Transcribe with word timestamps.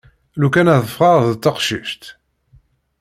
Lukan 0.39 0.71
ad 0.75 0.83
ffɣeɣ 0.93 1.19
d 1.27 1.31
teqcict. 1.43 2.03